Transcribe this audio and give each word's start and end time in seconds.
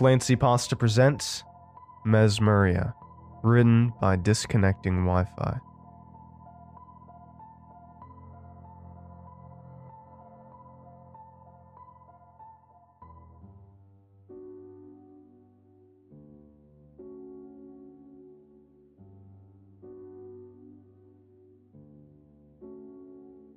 Clancy 0.00 0.34
Pasta 0.34 0.76
presents 0.76 1.44
Mesmeria, 2.06 2.94
written 3.42 3.92
by 4.00 4.16
Disconnecting 4.16 5.04
Wi 5.04 5.24
Fi. 5.36 5.58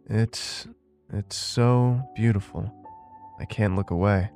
It's. 0.10 0.68
it's 1.14 1.38
so 1.38 2.02
beautiful. 2.14 2.70
I 3.40 3.46
can't 3.46 3.78
look 3.78 3.92
away. 3.92 4.30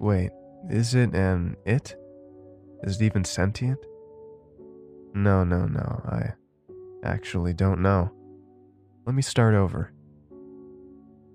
Wait, 0.00 0.30
is 0.70 0.94
it 0.94 1.14
an 1.14 1.56
it? 1.64 1.96
Is 2.82 3.00
it 3.00 3.04
even 3.04 3.24
sentient? 3.24 3.78
No, 5.14 5.44
no, 5.44 5.66
no, 5.66 6.02
I 6.06 6.32
actually 7.04 7.52
don't 7.52 7.82
know. 7.82 8.10
Let 9.04 9.14
me 9.14 9.22
start 9.22 9.54
over. 9.54 9.92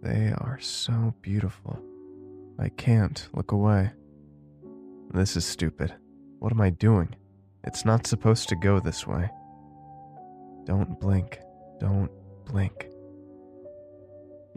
They 0.02 0.34
are 0.38 0.58
so 0.60 1.14
beautiful. 1.22 1.80
I 2.60 2.70
can't 2.70 3.28
look 3.34 3.52
away. 3.52 3.92
This 5.14 5.38
is 5.38 5.46
stupid. 5.46 5.94
What 6.40 6.52
am 6.52 6.62
I 6.62 6.70
doing? 6.70 7.16
It's 7.64 7.86
not 7.86 8.08
supposed 8.08 8.50
to 8.50 8.56
go 8.56 8.80
this 8.80 9.06
way. 9.06 9.30
Don't 10.66 11.00
blink. 11.00 11.40
Don't 11.80 12.12
blink. 12.46 12.90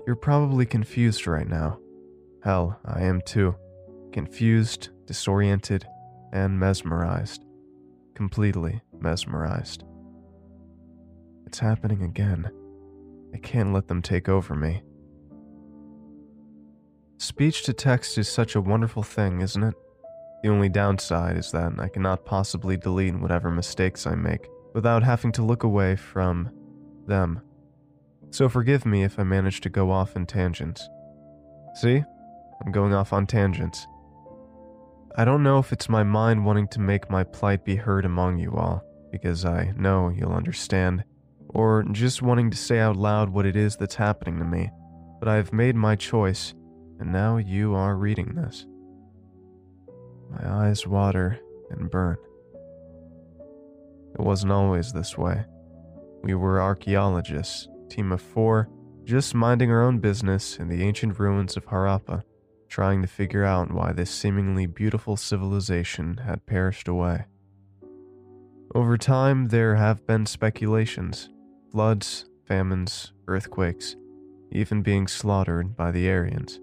You're 0.06 0.16
probably 0.16 0.66
confused 0.66 1.27
right 1.27 1.48
now. 1.48 1.78
Hell, 2.42 2.78
I 2.84 3.02
am 3.02 3.20
too. 3.23 3.55
Confused, 4.12 4.91
disoriented, 5.06 5.87
and 6.32 6.59
mesmerized. 6.59 7.44
Completely 8.14 8.80
mesmerized. 8.98 9.84
It's 11.47 11.58
happening 11.58 12.02
again. 12.02 12.50
I 13.34 13.39
can't 13.39 13.72
let 13.72 13.89
them 13.89 14.02
take 14.02 14.28
over 14.28 14.55
me. 14.55 14.83
Speech 17.19 17.64
to 17.64 17.72
text 17.72 18.19
is 18.19 18.28
such 18.28 18.55
a 18.55 18.61
wonderful 18.61 19.02
thing, 19.02 19.41
isn't 19.41 19.62
it? 19.62 19.75
The 20.42 20.48
only 20.48 20.69
downside 20.69 21.36
is 21.36 21.52
that 21.52 21.72
I 21.78 21.89
cannot 21.89 22.24
possibly 22.24 22.77
delete 22.77 23.19
whatever 23.19 23.50
mistakes 23.50 24.06
I 24.06 24.14
make 24.14 24.48
without 24.74 25.02
having 25.02 25.33
to 25.33 25.42
look 25.42 25.62
away 25.62 25.97
from 25.97 26.50
them. 27.06 27.42
So 28.30 28.48
forgive 28.48 28.86
me 28.86 29.02
if 29.02 29.19
I 29.19 29.22
manage 29.22 29.61
to 29.62 29.69
go 29.69 29.91
off 29.91 30.17
in 30.17 30.27
tangents. 30.27 30.89
See? 31.74 32.02
I'm 32.64 32.72
going 32.72 32.95
off 32.95 33.12
on 33.12 33.27
tangents. 33.27 33.86
I 35.16 35.25
don't 35.25 35.42
know 35.42 35.58
if 35.58 35.72
it's 35.72 35.89
my 35.89 36.05
mind 36.05 36.44
wanting 36.44 36.69
to 36.69 36.80
make 36.80 37.11
my 37.11 37.25
plight 37.25 37.64
be 37.64 37.77
heard 37.77 38.05
among 38.05 38.39
you 38.39 38.53
all, 38.53 38.84
because 39.11 39.44
I 39.44 39.72
know 39.77 40.08
you'll 40.08 40.33
understand, 40.33 41.05
or 41.48 41.83
just 41.91 42.22
wanting 42.22 42.50
to 42.50 42.56
say 42.56 42.78
out 42.78 42.97
loud 42.97 43.28
what 43.28 43.44
it 43.44 43.56
is 43.56 43.77
that's 43.77 43.97
happening 43.97 44.39
to 44.39 44.44
me, 44.44 44.70
but 45.19 45.28
I've 45.28 45.52
made 45.52 45.75
my 45.75 45.97
choice, 45.97 46.55
and 47.00 47.12
now 47.12 47.39
you 47.39 47.75
are 47.75 47.97
reading 47.97 48.34
this. 48.34 48.67
My 50.30 50.69
eyes 50.69 50.86
water 50.86 51.41
and 51.70 51.91
burn. 51.91 52.17
It 54.14 54.20
wasn't 54.20 54.52
always 54.52 54.92
this 54.92 55.19
way. 55.19 55.45
We 56.22 56.34
were 56.34 56.62
archaeologists, 56.62 57.69
team 57.89 58.12
of 58.12 58.22
four, 58.22 58.69
just 59.05 59.34
minding 59.34 59.72
our 59.72 59.83
own 59.83 59.98
business 59.98 60.58
in 60.58 60.69
the 60.69 60.84
ancient 60.84 61.19
ruins 61.19 61.56
of 61.56 61.67
Harappa, 61.67 62.22
trying 62.71 63.03
to 63.03 63.09
figure 63.09 63.45
out 63.45 63.73
why 63.73 63.93
this 63.93 64.11
seemingly 64.11 64.65
beautiful 64.65 65.17
civilization 65.17 66.19
had 66.19 66.47
perished 66.47 66.87
away. 66.87 67.27
Over 68.75 68.97
time, 68.97 69.49
there 69.49 69.75
have 69.75 70.07
been 70.07 70.25
speculations 70.25 71.29
floods, 71.73 72.25
famines, 72.47 73.13
earthquakes, 73.29 73.97
even 74.53 74.83
being 74.83 75.07
slaughtered 75.07 75.77
by 75.77 75.91
the 75.91 76.09
Aryans. 76.09 76.61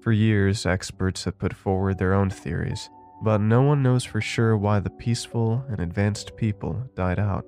For 0.00 0.12
years, 0.12 0.66
experts 0.66 1.24
have 1.24 1.38
put 1.38 1.54
forward 1.54 1.98
their 1.98 2.14
own 2.14 2.30
theories, 2.30 2.88
but 3.22 3.40
no 3.40 3.62
one 3.62 3.82
knows 3.82 4.04
for 4.04 4.20
sure 4.20 4.56
why 4.56 4.80
the 4.80 4.90
peaceful 4.90 5.64
and 5.68 5.80
advanced 5.80 6.36
people 6.36 6.88
died 6.94 7.18
out. 7.18 7.44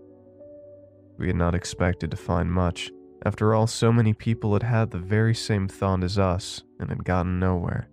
We 1.16 1.28
had 1.28 1.36
not 1.36 1.54
expected 1.54 2.10
to 2.10 2.16
find 2.16 2.50
much, 2.50 2.90
after 3.24 3.54
all, 3.54 3.66
so 3.66 3.92
many 3.92 4.14
people 4.14 4.52
had 4.54 4.62
had 4.62 4.90
the 4.90 4.98
very 4.98 5.34
same 5.34 5.68
thought 5.68 6.02
as 6.02 6.18
us 6.18 6.62
and 6.78 6.88
had 6.88 7.04
gotten 7.04 7.38
nowhere. 7.38 7.88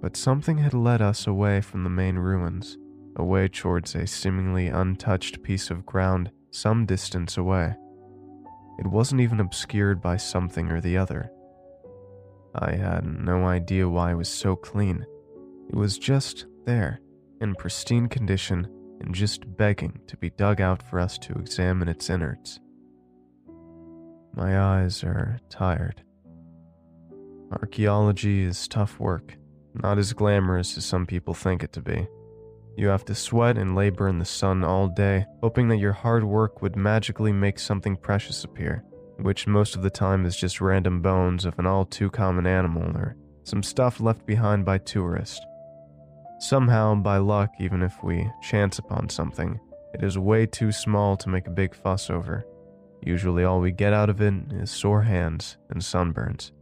But 0.00 0.16
something 0.16 0.58
had 0.58 0.74
led 0.74 1.02
us 1.02 1.26
away 1.26 1.60
from 1.60 1.84
the 1.84 1.90
main 1.90 2.16
ruins, 2.16 2.78
away 3.16 3.48
towards 3.48 3.94
a 3.94 4.06
seemingly 4.06 4.68
untouched 4.68 5.42
piece 5.42 5.70
of 5.70 5.86
ground 5.86 6.30
some 6.50 6.86
distance 6.86 7.36
away. 7.36 7.74
It 8.78 8.86
wasn't 8.86 9.20
even 9.20 9.40
obscured 9.40 10.00
by 10.00 10.16
something 10.16 10.70
or 10.70 10.80
the 10.80 10.96
other. 10.96 11.30
I 12.54 12.72
had 12.72 13.04
no 13.04 13.46
idea 13.46 13.88
why 13.88 14.12
it 14.12 14.16
was 14.16 14.28
so 14.28 14.56
clean. 14.56 15.04
It 15.68 15.74
was 15.74 15.98
just 15.98 16.46
there, 16.64 17.00
in 17.40 17.54
pristine 17.54 18.08
condition, 18.08 18.68
and 19.00 19.14
just 19.14 19.56
begging 19.56 20.00
to 20.06 20.16
be 20.16 20.30
dug 20.30 20.60
out 20.60 20.82
for 20.82 21.00
us 21.00 21.18
to 21.18 21.34
examine 21.34 21.88
its 21.88 22.08
innards. 22.10 22.60
My 24.36 24.58
eyes 24.58 25.04
are 25.04 25.38
tired. 25.48 26.02
Archaeology 27.52 28.42
is 28.42 28.66
tough 28.66 28.98
work, 28.98 29.36
not 29.74 29.96
as 29.96 30.12
glamorous 30.12 30.76
as 30.76 30.84
some 30.84 31.06
people 31.06 31.34
think 31.34 31.62
it 31.62 31.72
to 31.74 31.80
be. 31.80 32.08
You 32.76 32.88
have 32.88 33.04
to 33.04 33.14
sweat 33.14 33.56
and 33.56 33.76
labor 33.76 34.08
in 34.08 34.18
the 34.18 34.24
sun 34.24 34.64
all 34.64 34.88
day, 34.88 35.26
hoping 35.40 35.68
that 35.68 35.76
your 35.76 35.92
hard 35.92 36.24
work 36.24 36.62
would 36.62 36.74
magically 36.74 37.32
make 37.32 37.60
something 37.60 37.96
precious 37.96 38.42
appear, 38.42 38.82
which 39.18 39.46
most 39.46 39.76
of 39.76 39.82
the 39.82 39.90
time 39.90 40.26
is 40.26 40.36
just 40.36 40.60
random 40.60 41.00
bones 41.00 41.44
of 41.44 41.56
an 41.60 41.66
all 41.66 41.84
too 41.84 42.10
common 42.10 42.44
animal 42.44 42.96
or 42.96 43.14
some 43.44 43.62
stuff 43.62 44.00
left 44.00 44.26
behind 44.26 44.64
by 44.64 44.78
tourists. 44.78 45.40
Somehow, 46.40 46.96
by 46.96 47.18
luck, 47.18 47.52
even 47.60 47.82
if 47.82 47.94
we 48.02 48.28
chance 48.42 48.80
upon 48.80 49.08
something, 49.08 49.60
it 49.92 50.02
is 50.02 50.18
way 50.18 50.44
too 50.44 50.72
small 50.72 51.16
to 51.18 51.28
make 51.28 51.46
a 51.46 51.50
big 51.50 51.72
fuss 51.72 52.10
over. 52.10 52.44
Usually, 53.04 53.44
all 53.44 53.60
we 53.60 53.70
get 53.70 53.92
out 53.92 54.08
of 54.08 54.20
it 54.22 54.34
is 54.50 54.70
sore 54.70 55.02
hands 55.02 55.58
and 55.68 55.82
sunburns. 55.82 56.52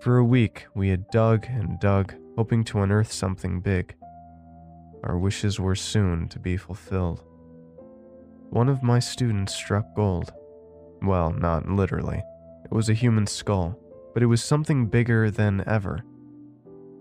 For 0.00 0.18
a 0.18 0.24
week, 0.24 0.66
we 0.74 0.90
had 0.90 1.10
dug 1.10 1.46
and 1.48 1.80
dug, 1.80 2.14
hoping 2.36 2.62
to 2.64 2.82
unearth 2.82 3.10
something 3.10 3.60
big. 3.60 3.94
Our 5.02 5.18
wishes 5.18 5.58
were 5.58 5.74
soon 5.74 6.28
to 6.28 6.38
be 6.38 6.56
fulfilled. 6.56 7.24
One 8.50 8.68
of 8.68 8.82
my 8.82 8.98
students 8.98 9.54
struck 9.54 9.94
gold. 9.94 10.32
Well, 11.02 11.32
not 11.32 11.68
literally. 11.68 12.22
It 12.64 12.72
was 12.72 12.88
a 12.88 12.94
human 12.94 13.26
skull, 13.26 13.78
but 14.14 14.22
it 14.22 14.26
was 14.26 14.42
something 14.42 14.86
bigger 14.86 15.30
than 15.30 15.64
ever. 15.66 16.02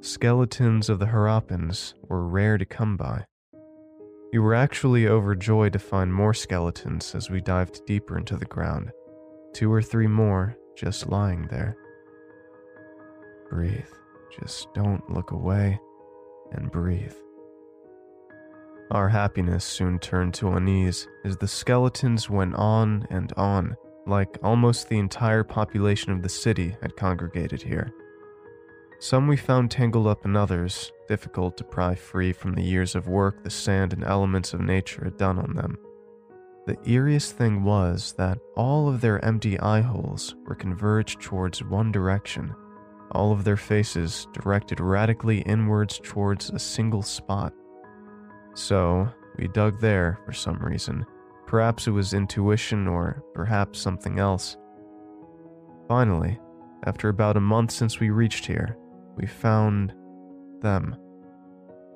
Skeletons 0.01 0.89
of 0.89 0.99
the 0.99 1.07
Harappans 1.07 1.93
were 2.07 2.27
rare 2.27 2.57
to 2.57 2.65
come 2.65 2.95
by. 2.95 3.25
We 4.33 4.39
were 4.39 4.53
actually 4.53 5.07
overjoyed 5.07 5.73
to 5.73 5.79
find 5.79 6.13
more 6.13 6.33
skeletons 6.33 7.15
as 7.15 7.29
we 7.29 7.41
dived 7.41 7.85
deeper 7.85 8.17
into 8.17 8.35
the 8.35 8.45
ground. 8.45 8.91
Two 9.53 9.71
or 9.71 9.81
three 9.81 10.07
more 10.07 10.57
just 10.75 11.07
lying 11.07 11.47
there. 11.47 11.77
Breathe. 13.49 13.87
Just 14.39 14.73
don't 14.73 15.09
look 15.09 15.31
away 15.31 15.79
and 16.51 16.69
breathe. 16.69 17.15
Our 18.91 19.09
happiness 19.09 19.65
soon 19.65 19.99
turned 19.99 20.33
to 20.35 20.51
unease 20.51 21.07
as 21.25 21.37
the 21.37 21.47
skeletons 21.47 22.29
went 22.29 22.55
on 22.55 23.07
and 23.09 23.33
on, 23.33 23.75
like 24.05 24.37
almost 24.43 24.87
the 24.87 24.99
entire 24.99 25.43
population 25.43 26.11
of 26.11 26.21
the 26.21 26.29
city 26.29 26.75
had 26.81 26.95
congregated 26.95 27.61
here. 27.61 27.91
Some 28.99 29.27
we 29.27 29.37
found 29.37 29.71
tangled 29.71 30.07
up 30.07 30.25
in 30.25 30.35
others, 30.35 30.91
difficult 31.07 31.57
to 31.57 31.63
pry 31.63 31.95
free 31.95 32.33
from 32.33 32.53
the 32.53 32.63
years 32.63 32.95
of 32.95 33.07
work 33.07 33.43
the 33.43 33.49
sand 33.49 33.93
and 33.93 34.03
elements 34.03 34.53
of 34.53 34.61
nature 34.61 35.03
had 35.03 35.17
done 35.17 35.39
on 35.39 35.53
them. 35.55 35.77
The 36.67 36.75
eeriest 36.77 37.31
thing 37.31 37.63
was 37.63 38.13
that 38.17 38.39
all 38.55 38.89
of 38.89 38.99
their 38.99 39.23
empty 39.23 39.59
eye 39.59 39.81
holes 39.81 40.35
were 40.45 40.55
converged 40.55 41.21
towards 41.21 41.63
one 41.63 41.91
direction, 41.91 42.53
all 43.11 43.31
of 43.31 43.43
their 43.43 43.55
faces 43.55 44.27
directed 44.33 44.81
radically 44.81 45.39
inwards 45.43 45.99
towards 46.03 46.49
a 46.49 46.59
single 46.59 47.01
spot. 47.01 47.53
So, 48.53 49.07
we 49.37 49.47
dug 49.47 49.79
there 49.79 50.19
for 50.25 50.33
some 50.33 50.57
reason. 50.57 51.05
Perhaps 51.45 51.87
it 51.87 51.91
was 51.91 52.13
intuition 52.13 52.87
or 52.87 53.23
perhaps 53.33 53.79
something 53.79 54.19
else. 54.19 54.57
Finally, 55.87 56.37
after 56.85 57.07
about 57.07 57.37
a 57.37 57.41
month 57.41 57.71
since 57.71 57.99
we 57.99 58.09
reached 58.09 58.45
here, 58.45 58.77
we 59.15 59.25
found 59.25 59.93
them. 60.61 60.95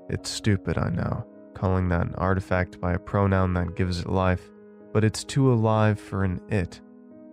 It's 0.10 0.30
stupid, 0.30 0.78
I 0.78 0.90
know, 0.90 1.26
calling 1.54 1.90
that 1.90 2.08
an 2.08 2.16
artifact 2.16 2.80
by 2.82 2.94
a 2.94 3.00
pronoun 3.00 3.54
that 3.54 3.76
gives 3.76 4.00
it 4.00 4.10
life, 4.10 4.50
but 4.94 5.04
it's 5.04 5.24
too 5.24 5.52
alive 5.54 6.00
for 6.00 6.24
an 6.24 6.42
it. 6.50 6.82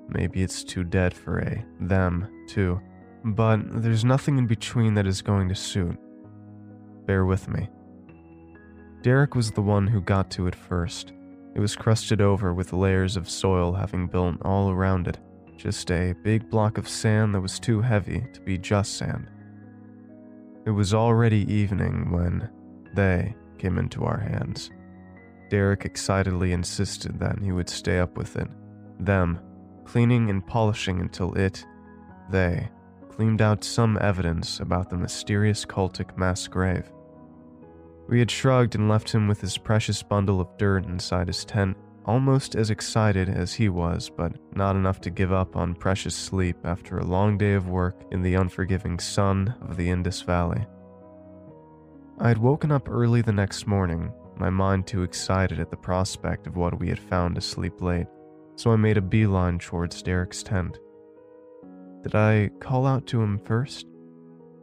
Maybe 0.09 0.43
it's 0.43 0.65
too 0.65 0.85
dead 0.85 1.13
for 1.13 1.39
a 1.41 1.65
them, 1.81 2.29
too. 2.49 2.81
But 3.25 3.83
there's 3.83 4.05
nothing 4.05 4.39
in 4.39 4.47
between 4.47 4.95
that 4.95 5.07
is 5.07 5.23
going 5.23 5.49
to 5.49 5.55
suit. 5.55 5.99
bear 7.07 7.25
with 7.25 7.49
me. 7.49 7.69
Derek 9.03 9.35
was 9.35 9.51
the 9.51 9.63
one 9.63 9.87
who 9.87 10.01
got 10.01 10.31
to 10.33 10.47
it 10.47 10.55
first. 10.55 11.13
It 11.55 11.61
was 11.61 11.75
crusted 11.75 12.21
over 12.21 12.53
with 12.53 12.73
layers 12.73 13.17
of 13.17 13.29
soil 13.29 13.73
having 13.73 14.07
built 14.07 14.37
all 14.43 14.71
around 14.71 15.09
it, 15.09 15.19
just 15.57 15.91
a 15.91 16.15
big 16.23 16.49
block 16.51 16.79
of 16.79 16.89
sand 16.89 17.35
that 17.35 17.41
was 17.41 17.59
too 17.59 17.81
heavy 17.81 18.27
to 18.35 18.41
be 18.41 18.59
just 18.59 18.99
sand. 18.99 19.31
It 20.69 20.73
was 20.73 20.93
already 20.93 21.51
evening 21.51 22.11
when 22.11 22.47
they 22.95 23.35
came 23.57 23.79
into 23.79 24.05
our 24.05 24.19
hands. 24.19 24.71
Derek 25.49 25.87
excitedly 25.87 26.53
insisted 26.53 27.19
that 27.19 27.39
he 27.39 27.53
would 27.53 27.71
stay 27.71 27.99
up 28.01 28.19
with 28.19 28.37
it. 28.37 28.49
Them, 29.01 29.41
cleaning 29.87 30.29
and 30.29 30.47
polishing 30.47 31.01
until 31.01 31.33
it, 31.39 31.65
they, 32.29 32.69
cleaned 33.09 33.41
out 33.41 33.65
some 33.65 33.97
evidence 34.03 34.61
about 34.61 34.91
the 34.91 34.99
mysterious 34.99 35.65
cultic 35.65 36.19
mass 36.19 36.47
grave. 36.47 36.93
We 38.07 38.19
had 38.19 38.31
shrugged 38.31 38.75
and 38.75 38.91
left 38.91 39.11
him 39.11 39.27
with 39.27 39.41
his 39.41 39.57
precious 39.57 40.03
bundle 40.03 40.39
of 40.39 40.59
dirt 40.59 40.85
inside 40.85 41.29
his 41.29 41.47
tent, 41.47 41.79
almost 42.09 42.57
as 42.57 42.71
excited 42.71 43.29
as 43.29 43.53
he 43.53 43.69
was, 43.69 44.09
but 44.09 44.33
not 44.57 44.75
enough 44.75 44.99
to 44.99 45.11
give 45.11 45.31
up 45.31 45.55
on 45.57 45.75
precious 45.75 46.15
sleep 46.15 46.57
after 46.65 46.97
a 46.97 47.05
long 47.05 47.37
day 47.37 47.53
of 47.53 47.69
work 47.69 48.03
in 48.11 48.23
the 48.23 48.35
unforgiving 48.35 48.99
sun 48.99 49.55
of 49.69 49.77
the 49.77 49.91
Indus 49.91 50.23
Valley. 50.23 50.67
I 52.19 52.29
had 52.29 52.39
woken 52.39 52.73
up 52.73 52.89
early 52.89 53.21
the 53.21 53.31
next 53.31 53.67
morning, 53.67 54.11
my 54.39 54.49
mind 54.49 54.87
too 54.87 55.03
excited 55.03 55.61
at 55.61 55.71
the 55.71 55.77
prospect 55.77 56.47
of 56.47 56.57
what 56.57 56.81
we 56.81 56.89
had 56.89 56.99
found 56.99 57.35
to 57.35 57.43
sleep 57.43 57.83
late, 57.83 58.07
so 58.57 58.73
I 58.73 58.77
made 58.77 58.97
a 58.97 59.03
beeline 59.03 59.59
towards 59.59 60.03
Derek's 60.03 60.43
tent. 60.43 60.79
Did 62.03 62.15
I 62.15 62.49
call 62.59 62.87
out 62.87 63.07
to 63.09 63.21
him 63.21 63.39
first? 63.45 63.87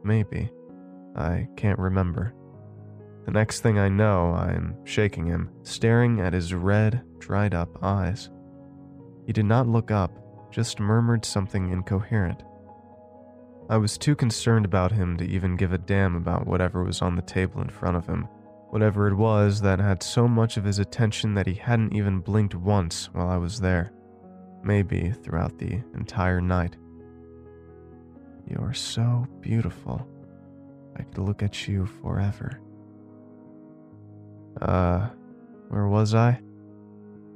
Maybe. 0.03 0.49
I 1.15 1.47
can't 1.55 1.77
remember. 1.77 2.33
The 3.25 3.31
next 3.31 3.61
thing 3.61 3.79
I 3.79 3.89
know, 3.89 4.33
I'm 4.33 4.75
shaking 4.83 5.25
him, 5.25 5.49
staring 5.63 6.21
at 6.21 6.33
his 6.33 6.53
red, 6.53 7.03
dried 7.25 7.55
up 7.55 7.83
eyes. 7.83 8.29
He 9.25 9.33
did 9.33 9.45
not 9.45 9.67
look 9.67 9.89
up, 9.89 10.11
just 10.51 10.79
murmured 10.79 11.25
something 11.25 11.71
incoherent. 11.71 12.43
I 13.67 13.77
was 13.77 13.97
too 13.97 14.15
concerned 14.15 14.63
about 14.63 14.91
him 14.91 15.17
to 15.17 15.25
even 15.25 15.55
give 15.55 15.73
a 15.73 15.79
damn 15.79 16.15
about 16.15 16.45
whatever 16.45 16.83
was 16.83 17.01
on 17.01 17.15
the 17.15 17.23
table 17.23 17.61
in 17.61 17.69
front 17.69 17.97
of 17.97 18.05
him, 18.05 18.27
whatever 18.69 19.07
it 19.07 19.15
was 19.15 19.59
that 19.61 19.79
had 19.79 20.03
so 20.03 20.27
much 20.27 20.55
of 20.55 20.63
his 20.63 20.77
attention 20.77 21.33
that 21.33 21.47
he 21.47 21.55
hadn't 21.55 21.95
even 21.95 22.19
blinked 22.19 22.53
once 22.53 23.09
while 23.11 23.27
I 23.27 23.37
was 23.37 23.59
there, 23.59 23.91
maybe 24.63 25.11
throughout 25.23 25.57
the 25.57 25.81
entire 25.95 26.41
night. 26.41 26.75
You're 28.47 28.73
so 28.73 29.25
beautiful. 29.41 30.07
I 30.95 31.01
could 31.01 31.17
look 31.17 31.41
at 31.41 31.67
you 31.67 31.87
forever. 31.87 32.61
Uh, 34.61 35.09
where 35.69 35.87
was 35.87 36.13
I? 36.13 36.39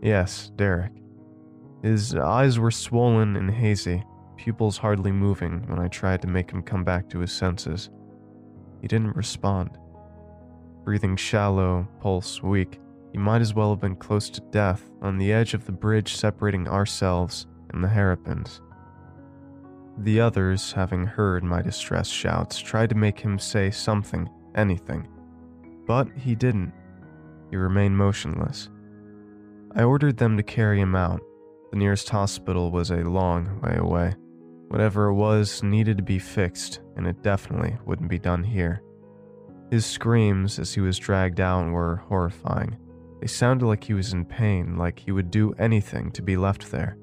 Yes, 0.01 0.51
Derek. 0.55 0.93
His 1.83 2.15
eyes 2.15 2.59
were 2.59 2.71
swollen 2.71 3.35
and 3.35 3.51
hazy, 3.51 4.03
pupils 4.37 4.77
hardly 4.77 5.11
moving 5.11 5.67
when 5.67 5.79
I 5.79 5.87
tried 5.87 6.21
to 6.21 6.27
make 6.27 6.51
him 6.51 6.61
come 6.61 6.83
back 6.83 7.09
to 7.09 7.19
his 7.19 7.31
senses. 7.31 7.89
He 8.81 8.87
didn't 8.87 9.15
respond. 9.15 9.77
Breathing 10.83 11.15
shallow, 11.15 11.87
pulse 11.99 12.41
weak, 12.41 12.79
he 13.11 13.17
might 13.17 13.41
as 13.41 13.53
well 13.53 13.71
have 13.71 13.81
been 13.81 13.95
close 13.95 14.29
to 14.29 14.41
death 14.51 14.89
on 15.01 15.17
the 15.17 15.33
edge 15.33 15.53
of 15.53 15.65
the 15.65 15.71
bridge 15.71 16.15
separating 16.15 16.67
ourselves 16.67 17.47
and 17.73 17.83
the 17.83 17.87
Harappans. 17.87 18.61
The 19.97 20.21
others, 20.21 20.71
having 20.71 21.05
heard 21.05 21.43
my 21.43 21.61
distress 21.61 22.07
shouts, 22.07 22.57
tried 22.59 22.89
to 22.89 22.95
make 22.95 23.19
him 23.19 23.37
say 23.37 23.69
something, 23.69 24.29
anything. 24.55 25.07
But 25.85 26.07
he 26.15 26.35
didn't. 26.35 26.71
He 27.49 27.57
remained 27.57 27.97
motionless. 27.97 28.69
I 29.75 29.83
ordered 29.83 30.17
them 30.17 30.37
to 30.37 30.43
carry 30.43 30.79
him 30.79 30.95
out. 30.95 31.21
The 31.71 31.77
nearest 31.77 32.09
hospital 32.09 32.71
was 32.71 32.89
a 32.89 33.03
long 33.03 33.61
way 33.61 33.75
away. 33.77 34.15
Whatever 34.69 35.05
it 35.07 35.13
was 35.13 35.61
needed 35.63 35.97
to 35.97 36.03
be 36.03 36.19
fixed, 36.19 36.81
and 36.95 37.07
it 37.07 37.21
definitely 37.21 37.77
wouldn't 37.85 38.09
be 38.09 38.19
done 38.19 38.43
here. 38.43 38.81
His 39.71 39.85
screams 39.85 40.57
as 40.57 40.73
he 40.73 40.81
was 40.81 40.97
dragged 40.97 41.39
out 41.39 41.71
were 41.71 41.97
horrifying. 42.07 42.77
They 43.21 43.27
sounded 43.27 43.67
like 43.67 43.83
he 43.83 43.93
was 43.93 44.13
in 44.13 44.25
pain, 44.25 44.77
like 44.77 44.99
he 44.99 45.11
would 45.11 45.29
do 45.29 45.53
anything 45.59 46.11
to 46.13 46.21
be 46.21 46.37
left 46.37 46.71
there. 46.71 46.97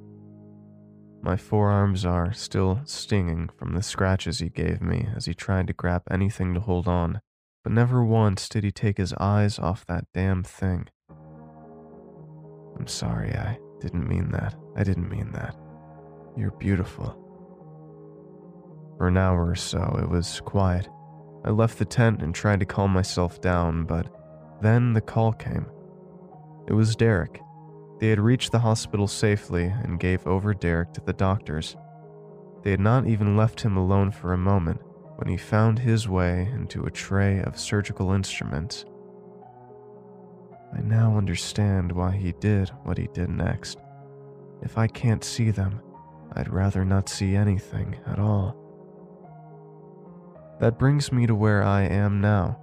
My 1.23 1.37
forearms 1.37 2.05
are 2.05 2.33
still 2.33 2.81
stinging 2.85 3.51
from 3.57 3.75
the 3.75 3.83
scratches 3.83 4.39
he 4.39 4.49
gave 4.49 4.81
me 4.81 5.09
as 5.15 5.27
he 5.27 5.35
tried 5.35 5.67
to 5.69 5.73
grab 5.73 6.03
anything 6.11 6.55
to 6.55 6.61
hold 6.61 6.89
on, 6.89 7.21
but 7.63 7.73
never 7.73 8.05
once 8.05 8.49
did 8.49 8.65
he 8.65 8.73
take 8.73 8.97
his 8.97 9.13
eyes 9.15 9.59
off 9.59 9.85
that 9.87 10.05
damn 10.15 10.43
thing. 10.43 10.89
I'm 12.79 12.87
sorry, 12.87 13.33
I 13.33 13.59
didn't 13.81 14.09
mean 14.09 14.31
that. 14.33 14.55
I 14.77 14.85
didn't 14.85 15.11
mean 15.11 15.33
that. 15.33 15.57
You're 16.37 16.53
beautiful. 16.53 17.23
For 18.99 19.09
an 19.09 19.17
hour 19.17 19.49
or 19.49 19.55
so, 19.55 19.99
it 20.03 20.09
was 20.09 20.41
quiet. 20.45 20.89
I 21.45 21.51
left 21.51 21.79
the 21.79 21.85
tent 21.85 22.23
and 22.23 22.35
tried 22.35 22.61
to 22.61 22.67
calm 22.67 22.91
myself 22.91 23.41
down, 23.41 23.85
but 23.85 24.09
then 24.61 24.93
the 24.93 25.01
call 25.01 25.33
came. 25.33 25.67
It 26.67 26.73
was 26.73 26.97
Derek. 26.97 27.41
They 28.01 28.09
had 28.09 28.21
reached 28.21 28.53
the 28.53 28.59
hospital 28.59 29.07
safely 29.07 29.65
and 29.65 30.01
gave 30.01 30.27
over 30.27 30.53
Derek 30.53 30.93
to 30.95 31.01
the 31.01 31.13
doctors. 31.13 31.77
They 32.63 32.71
had 32.71 32.81
not 32.81 33.07
even 33.07 33.37
left 33.37 33.61
him 33.61 33.77
alone 33.77 34.11
for 34.11 34.33
a 34.33 34.39
moment 34.39 34.81
when 35.17 35.29
he 35.29 35.37
found 35.37 35.79
his 35.79 36.09
way 36.09 36.51
into 36.53 36.85
a 36.85 36.91
tray 36.91 37.41
of 37.41 37.59
surgical 37.59 38.13
instruments. 38.13 38.85
I 40.75 40.81
now 40.81 41.17
understand 41.17 41.93
why 41.93 42.13
he 42.13 42.33
did 42.33 42.71
what 42.85 42.99
he 42.99 43.09
did 43.13 43.31
next. 43.31 43.79
If 44.63 44.79
I 44.79 44.87
can't 44.87 45.25
see 45.25 45.51
them, 45.51 45.81
I'd 46.33 46.53
rather 46.53 46.85
not 46.85 47.09
see 47.09 47.35
anything 47.35 47.97
at 48.07 48.19
all. 48.19 48.57
That 50.61 50.79
brings 50.79 51.13
me 51.13 51.27
to 51.27 51.35
where 51.35 51.63
I 51.63 51.83
am 51.83 52.21
now. 52.21 52.59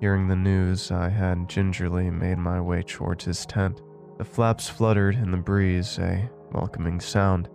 Hearing 0.00 0.28
the 0.28 0.36
news, 0.36 0.90
I 0.90 1.08
had 1.08 1.48
gingerly 1.48 2.10
made 2.10 2.38
my 2.38 2.60
way 2.60 2.82
towards 2.82 3.24
his 3.24 3.46
tent. 3.46 3.80
The 4.18 4.24
flaps 4.24 4.68
fluttered 4.68 5.14
in 5.14 5.30
the 5.30 5.36
breeze, 5.36 5.98
a 5.98 6.28
welcoming 6.52 7.00
sound. 7.00 7.48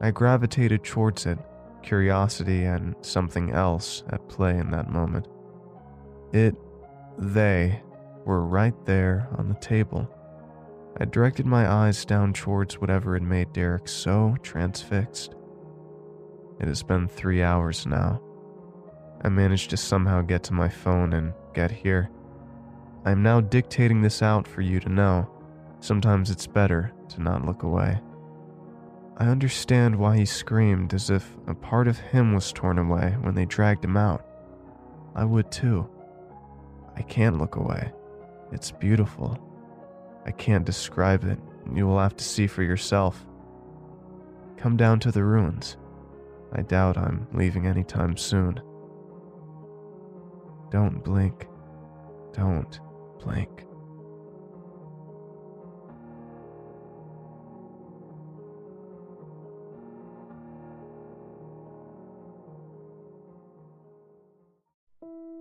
I 0.00 0.10
gravitated 0.10 0.84
towards 0.84 1.26
it, 1.26 1.38
curiosity 1.82 2.64
and 2.64 2.94
something 3.00 3.50
else 3.50 4.04
at 4.10 4.28
play 4.28 4.56
in 4.56 4.70
that 4.70 4.90
moment. 4.90 5.26
It, 6.32 6.56
they, 7.18 7.82
were 8.24 8.44
right 8.44 8.74
there 8.86 9.28
on 9.36 9.48
the 9.48 9.54
table. 9.54 10.08
I 10.98 11.06
directed 11.06 11.46
my 11.46 11.70
eyes 11.70 12.04
down 12.04 12.32
towards 12.32 12.80
whatever 12.80 13.14
had 13.14 13.22
made 13.22 13.52
Derek 13.52 13.88
so 13.88 14.36
transfixed. 14.42 15.34
It 16.60 16.68
has 16.68 16.82
been 16.82 17.08
three 17.08 17.42
hours 17.42 17.86
now. 17.86 18.20
I 19.22 19.28
managed 19.28 19.70
to 19.70 19.76
somehow 19.76 20.22
get 20.22 20.42
to 20.44 20.52
my 20.52 20.68
phone 20.68 21.12
and 21.12 21.32
get 21.54 21.70
here. 21.70 22.10
I 23.04 23.12
am 23.12 23.22
now 23.22 23.40
dictating 23.40 24.02
this 24.02 24.22
out 24.22 24.46
for 24.46 24.60
you 24.60 24.80
to 24.80 24.88
know. 24.88 25.28
Sometimes 25.80 26.30
it's 26.30 26.46
better 26.46 26.92
to 27.10 27.22
not 27.22 27.44
look 27.44 27.62
away. 27.62 28.00
I 29.16 29.26
understand 29.26 29.96
why 29.96 30.16
he 30.16 30.24
screamed 30.24 30.94
as 30.94 31.10
if 31.10 31.36
a 31.46 31.54
part 31.54 31.88
of 31.88 31.98
him 31.98 32.34
was 32.34 32.52
torn 32.52 32.78
away 32.78 33.16
when 33.20 33.34
they 33.34 33.44
dragged 33.44 33.84
him 33.84 33.96
out. 33.96 34.24
I 35.14 35.24
would 35.24 35.50
too. 35.50 35.88
I 36.96 37.02
can't 37.02 37.38
look 37.38 37.56
away. 37.56 37.92
It's 38.52 38.70
beautiful. 38.70 39.38
I 40.26 40.30
can't 40.30 40.64
describe 40.64 41.24
it. 41.24 41.38
You 41.74 41.86
will 41.86 41.98
have 41.98 42.16
to 42.16 42.24
see 42.24 42.46
for 42.46 42.62
yourself. 42.62 43.24
Come 44.56 44.76
down 44.76 45.00
to 45.00 45.10
the 45.10 45.24
ruins. 45.24 45.76
I 46.52 46.62
doubt 46.62 46.98
I'm 46.98 47.26
leaving 47.32 47.66
anytime 47.66 48.16
soon. 48.16 48.60
Don't 50.70 51.02
blink. 51.02 51.46
Don't 52.32 52.78
blink. 53.18 53.64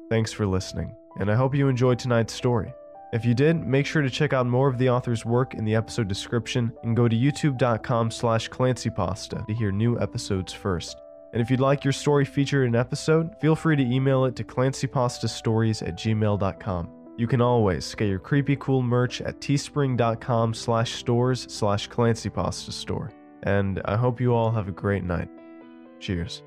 Thanks 0.10 0.34
for 0.34 0.46
listening, 0.46 0.94
and 1.20 1.32
I 1.32 1.36
hope 1.36 1.56
you 1.56 1.70
enjoyed 1.70 1.98
tonight's 1.98 2.34
story. 2.34 2.74
If 3.14 3.26
you 3.26 3.34
did, 3.34 3.66
make 3.66 3.86
sure 3.86 4.02
to 4.02 4.10
check 4.10 4.32
out 4.32 4.48
more 4.48 4.70
of 4.70 4.78
the 4.78 4.90
author's 4.90 5.26
work 5.26 5.54
in 5.54 5.66
the 5.66 5.76
episode 5.76 6.08
description 6.08 6.72
and 6.84 6.96
go 6.96 7.10
to 7.10 7.16
youtube.com 7.16 8.10
slash 8.10 8.50
clancypasta 8.50 9.46
to 9.46 9.54
hear 9.54 9.72
new 9.72 10.00
episodes 10.00 10.54
first. 10.54 11.02
And 11.34 11.42
if 11.42 11.50
you'd 11.50 11.60
like 11.60 11.84
your 11.84 11.94
story 11.94 12.26
featured 12.26 12.68
in 12.68 12.76
an 12.76 12.80
episode, 12.80 13.36
feel 13.40 13.56
free 13.56 13.76
to 13.76 13.84
email 13.84 14.26
it 14.26 14.36
to 14.38 14.44
clancypastastories 14.44 15.86
at 15.86 15.96
gmail.com. 15.96 16.90
You 17.18 17.28
can 17.28 17.42
always 17.42 17.94
get 17.96 18.08
your 18.08 18.20
creepy 18.20 18.56
cool 18.56 18.82
merch 18.82 19.22
at 19.22 19.40
teespring.com 19.40 20.54
slash 20.54 20.94
stores 20.94 21.46
slash 21.54 21.90
clancypastastore. 21.90 23.12
And 23.44 23.82
I 23.86 23.98
hope 23.98 24.22
you 24.22 24.34
all 24.34 24.52
have 24.52 24.68
a 24.68 24.72
great 24.72 25.04
night. 25.04 25.30
Cheers. 26.00 26.44